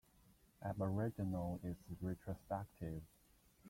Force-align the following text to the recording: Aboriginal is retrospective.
Aboriginal 0.63 1.59
is 1.63 1.75
retrospective. 2.01 3.03